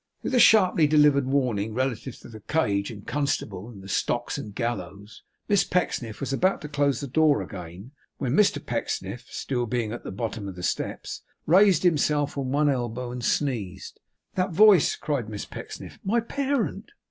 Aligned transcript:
With 0.23 0.33
a 0.33 0.39
sharply 0.39 0.87
delivered 0.87 1.27
warning 1.27 1.75
relative 1.75 2.17
to 2.21 2.29
the 2.29 2.39
cage 2.39 2.89
and 2.89 3.03
the 3.03 3.05
constable, 3.05 3.69
and 3.69 3.83
the 3.83 3.87
stocks 3.87 4.39
and 4.39 4.47
the 4.47 4.51
gallows, 4.53 5.21
Miss 5.47 5.63
Pecksniff 5.63 6.19
was 6.19 6.33
about 6.33 6.59
to 6.61 6.67
close 6.67 6.99
the 7.01 7.07
door 7.07 7.43
again, 7.43 7.91
when 8.17 8.33
Mr 8.33 8.65
Pecksniff 8.65 9.23
(being 9.69 9.89
still 9.89 9.93
at 9.93 10.03
the 10.03 10.11
bottom 10.11 10.47
of 10.47 10.55
the 10.55 10.63
steps) 10.63 11.21
raised 11.45 11.83
himself 11.83 12.35
on 12.35 12.49
one 12.51 12.67
elbow, 12.67 13.11
and 13.11 13.23
sneezed. 13.23 13.99
'That 14.33 14.49
voice!' 14.49 14.95
cried 14.95 15.29
Miss 15.29 15.45
Pecksniff. 15.45 15.99
'My 16.03 16.19
parent! 16.19 16.93